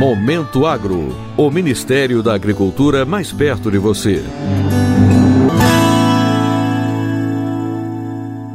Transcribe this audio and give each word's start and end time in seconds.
Momento 0.00 0.64
Agro, 0.64 1.14
o 1.36 1.50
Ministério 1.50 2.22
da 2.22 2.32
Agricultura 2.32 3.04
mais 3.04 3.34
perto 3.34 3.70
de 3.70 3.76
você. 3.76 4.22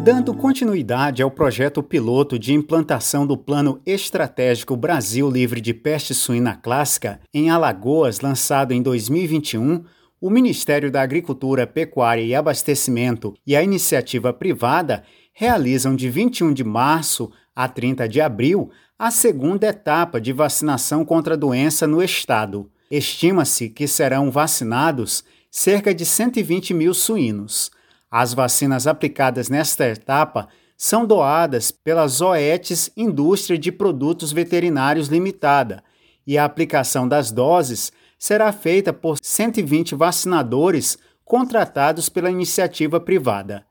Dando 0.03 0.33
continuidade 0.33 1.21
ao 1.21 1.29
projeto 1.29 1.83
piloto 1.83 2.39
de 2.39 2.51
implantação 2.51 3.27
do 3.27 3.37
Plano 3.37 3.79
Estratégico 3.85 4.75
Brasil 4.75 5.29
Livre 5.29 5.61
de 5.61 5.71
Peste 5.71 6.15
Suína 6.15 6.55
Clássica 6.55 7.19
em 7.31 7.51
Alagoas, 7.51 8.21
lançado 8.21 8.71
em 8.71 8.81
2021, 8.81 9.83
o 10.19 10.31
Ministério 10.31 10.89
da 10.89 11.03
Agricultura, 11.03 11.67
Pecuária 11.67 12.23
e 12.23 12.33
Abastecimento 12.33 13.35
e 13.45 13.55
a 13.55 13.61
iniciativa 13.61 14.33
privada 14.33 15.03
realizam 15.37 15.97
de 15.97 16.09
21 16.09 16.53
de 16.53 16.63
março 16.63 17.29
a 17.53 17.67
30 17.67 18.07
de 18.07 18.21
abril 18.21 18.71
a 18.97 19.11
segunda 19.11 19.67
etapa 19.67 20.19
de 20.19 20.31
vacinação 20.31 21.03
contra 21.03 21.33
a 21.33 21.37
doença 21.37 21.85
no 21.85 22.01
estado. 22.01 22.71
Estima-se 22.89 23.67
que 23.67 23.85
serão 23.85 24.31
vacinados 24.31 25.25
cerca 25.51 25.93
de 25.93 26.05
120 26.05 26.73
mil 26.73 26.93
suínos. 26.93 27.69
As 28.09 28.33
vacinas 28.33 28.87
aplicadas 28.87 29.49
nesta 29.49 29.85
etapa 29.85 30.47
são 30.77 31.05
doadas 31.05 31.69
pela 31.69 32.07
Zoetis 32.07 32.89
Indústria 32.95 33.57
de 33.57 33.73
Produtos 33.73 34.31
Veterinários 34.31 35.09
Limitada 35.09 35.83
e 36.25 36.37
a 36.37 36.45
aplicação 36.45 37.05
das 37.05 37.29
doses 37.29 37.91
será 38.17 38.53
feita 38.53 38.93
por 38.93 39.17
120 39.21 39.95
vacinadores 39.95 40.97
contratados 41.25 42.07
pela 42.07 42.31
iniciativa 42.31 43.01
privada. 43.01 43.65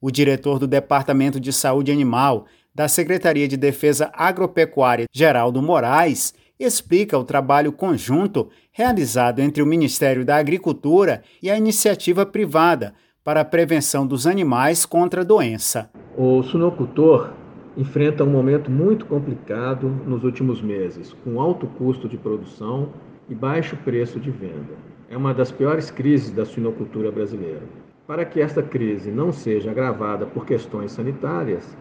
O 0.00 0.10
diretor 0.10 0.58
do 0.58 0.66
Departamento 0.66 1.40
de 1.40 1.52
Saúde 1.52 1.90
Animal 1.90 2.46
da 2.74 2.88
Secretaria 2.88 3.46
de 3.46 3.56
Defesa 3.56 4.10
Agropecuária, 4.12 5.06
Geraldo 5.12 5.62
Moraes, 5.62 6.34
explica 6.58 7.18
o 7.18 7.24
trabalho 7.24 7.72
conjunto 7.72 8.48
realizado 8.72 9.40
entre 9.40 9.62
o 9.62 9.66
Ministério 9.66 10.24
da 10.24 10.36
Agricultura 10.36 11.22
e 11.42 11.50
a 11.50 11.56
iniciativa 11.56 12.26
privada 12.26 12.94
para 13.22 13.40
a 13.40 13.44
prevenção 13.44 14.06
dos 14.06 14.26
animais 14.26 14.84
contra 14.84 15.22
a 15.22 15.24
doença. 15.24 15.90
O 16.16 16.42
suinocultor 16.42 17.32
enfrenta 17.76 18.22
um 18.22 18.30
momento 18.30 18.70
muito 18.70 19.06
complicado 19.06 19.88
nos 20.06 20.22
últimos 20.22 20.60
meses, 20.60 21.12
com 21.24 21.40
alto 21.40 21.66
custo 21.66 22.08
de 22.08 22.16
produção 22.16 22.90
e 23.28 23.34
baixo 23.34 23.76
preço 23.78 24.20
de 24.20 24.30
venda. 24.30 24.74
É 25.08 25.16
uma 25.16 25.34
das 25.34 25.50
piores 25.50 25.90
crises 25.90 26.30
da 26.30 26.44
suinocultura 26.44 27.10
brasileira. 27.10 27.62
Para 28.06 28.26
que 28.26 28.38
esta 28.38 28.62
crise 28.62 29.10
não 29.10 29.32
seja 29.32 29.70
agravada 29.70 30.26
por 30.26 30.44
questões 30.44 30.92
sanitárias, 30.92 31.74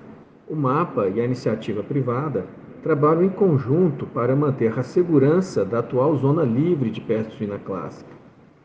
o 0.47 0.55
MAPA 0.55 1.09
e 1.09 1.19
a 1.19 1.25
iniciativa 1.25 1.83
privada 1.83 2.45
trabalham 2.81 3.25
em 3.25 3.29
conjunto 3.29 4.05
para 4.05 4.33
manter 4.33 4.77
a 4.79 4.83
segurança 4.83 5.65
da 5.65 5.79
atual 5.79 6.15
zona 6.15 6.43
livre 6.43 6.89
de 6.89 7.01
peste 7.01 7.35
suína 7.35 7.59
clássica 7.59 8.09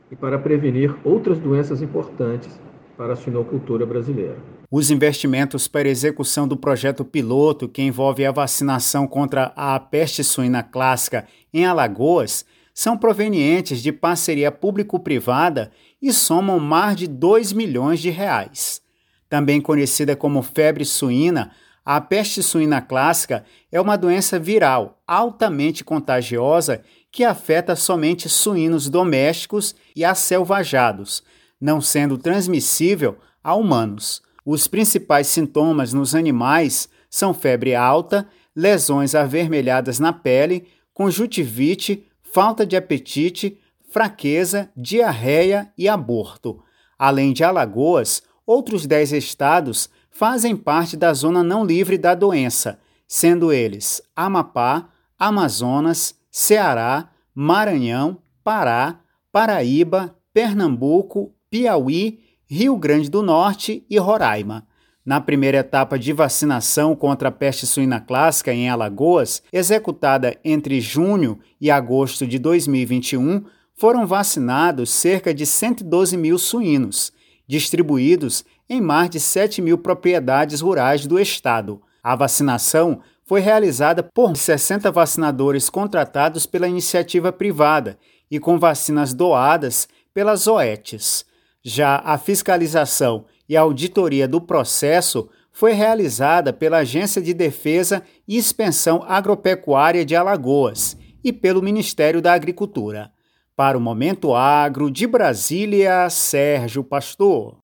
e 0.09 0.15
para 0.15 0.39
prevenir 0.39 0.95
outras 1.05 1.39
doenças 1.41 1.83
importantes 1.83 2.61
para 2.97 3.15
a 3.15 3.17
suinocultura 3.17 3.85
brasileira. 3.85 4.37
Os 4.71 4.91
investimentos 4.91 5.67
para 5.67 5.89
execução 5.89 6.47
do 6.47 6.57
projeto 6.57 7.05
piloto, 7.05 7.69
que 7.69 7.83
envolve 7.83 8.25
a 8.25 8.31
vacinação 8.31 9.07
contra 9.07 9.53
a 9.57 9.81
peste 9.81 10.23
suína 10.23 10.63
clássica 10.63 11.27
em 11.53 11.67
Alagoas, 11.67 12.45
são 12.79 12.97
provenientes 12.97 13.83
de 13.83 13.91
parceria 13.91 14.53
público-privada 14.53 15.73
e 16.01 16.13
somam 16.13 16.61
mais 16.61 16.97
de 16.97 17.09
2 17.09 17.53
milhões 17.53 17.99
de 17.99 18.09
reais. 18.09 18.81
Também 19.29 19.61
conhecida 19.61 20.15
como 20.15 20.43
febre 20.43 20.85
suína, 20.85 21.51
a 21.85 22.01
peste 22.01 22.41
suína 22.41 22.81
clássica 22.81 23.45
é 23.73 23.81
uma 23.81 23.99
doença 23.99 24.39
viral 24.39 25.03
altamente 25.09 25.83
contagiosa 25.83 26.81
que 27.11 27.25
afeta 27.25 27.75
somente 27.75 28.29
suínos 28.29 28.89
domésticos 28.89 29.75
e 29.97 30.05
acelvajados, 30.05 31.25
não 31.61 31.81
sendo 31.81 32.17
transmissível 32.17 33.19
a 33.43 33.57
humanos. 33.57 34.23
Os 34.47 34.69
principais 34.69 35.27
sintomas 35.27 35.93
nos 35.93 36.15
animais 36.15 36.89
são 37.11 37.35
febre 37.35 37.75
alta, 37.75 38.29
lesões 38.55 39.17
avermelhadas 39.17 39.99
na 39.99 40.13
pele, 40.13 40.69
conjuntivite, 40.95 42.08
falta 42.33 42.67
de 42.67 42.77
apetite, 42.77 43.59
fraqueza, 43.91 44.71
diarreia 44.77 45.73
e 45.77 45.89
aborto. 45.89 46.63
Além 46.99 47.33
de 47.33 47.43
Alagoas, 47.43 48.23
outros 48.47 48.87
10 48.87 49.13
estados 49.13 49.89
fazem 50.11 50.57
parte 50.57 50.97
da 50.97 51.13
zona 51.13 51.43
não 51.43 51.65
livre 51.65 51.97
da 51.97 52.15
doença, 52.15 52.79
sendo 53.07 53.53
eles 53.53 54.03
Amapá, 54.15 54.89
Amazonas, 55.19 56.15
Ceará, 56.31 57.11
Maranhão, 57.35 58.19
Pará, 58.45 59.01
Paraíba, 59.33 60.17
Pernambuco, 60.33 61.35
Piauí, 61.51 62.21
Rio 62.47 62.77
Grande 62.77 63.11
do 63.11 63.23
Norte 63.23 63.85
e 63.89 63.99
Roraima. 63.99 64.67
Na 65.09 65.23
primeira 65.23 65.57
etapa 65.57 65.99
de 65.99 66.13
vacinação 66.13 66.95
contra 66.95 67.31
a 67.31 67.33
peste 67.33 67.67
suína 67.67 67.99
clássica 67.99 68.53
em 68.53 68.69
Alagoas, 68.69 69.43
executada 69.51 70.37
entre 70.45 70.83
junho 70.83 71.39
e 71.59 71.71
agosto 71.71 72.27
de 72.27 72.39
2021, 72.39 73.43
foram 73.75 74.07
vacinados 74.07 74.91
cerca 74.91 75.33
de 75.33 75.47
112 75.47 76.15
mil 76.15 76.37
suínos, 76.37 77.11
distribuídos 77.47 78.45
em 78.69 78.83
mais 78.83 79.09
de 79.09 79.19
7 79.19 79.63
mil 79.63 79.79
propriedades 79.79 80.61
rurais 80.61 81.07
do 81.07 81.19
estado. 81.19 81.81
A 82.03 82.15
vacinação 82.15 83.01
foi 83.25 83.41
realizada 83.41 84.03
por 84.03 84.37
60 84.37 84.93
vacinadores 84.93 85.71
contratados 85.71 86.45
pela 86.45 86.69
iniciativa 86.69 87.33
privada 87.33 87.99
e 88.31 88.39
com 88.39 88.59
vacinas 88.59 89.15
doadas 89.15 89.89
pelas 90.13 90.47
OETs. 90.47 91.25
Já 91.63 91.97
a 92.05 92.19
fiscalização 92.19 93.25
e 93.49 93.57
auditoria 93.57 94.29
do 94.29 94.41
processo 94.41 95.29
foi 95.53 95.73
realizada 95.73 96.53
pela 96.53 96.79
Agência 96.79 97.21
de 97.21 97.35
Defesa 97.35 98.03
e 98.27 98.37
Expensão 98.37 99.03
Agropecuária 99.09 100.05
de 100.05 100.15
Alagoas 100.15 100.97
e 101.25 101.33
pelo 101.33 101.63
Ministério 101.63 102.23
da 102.23 102.33
Agricultura. 102.33 103.11
Para 103.57 103.77
o 103.77 103.81
Momento 103.81 104.35
Agro 104.35 104.89
de 104.89 105.07
Brasília, 105.07 106.09
Sérgio 106.11 106.85
Pastor. 106.85 107.57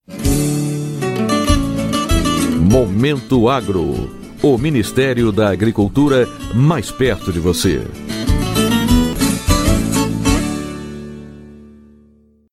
Momento 2.68 3.48
Agro. 3.48 4.10
O 4.42 4.58
Ministério 4.58 5.30
da 5.30 5.50
Agricultura 5.50 6.26
mais 6.52 6.90
perto 6.90 7.32
de 7.32 7.38
você. 7.38 7.80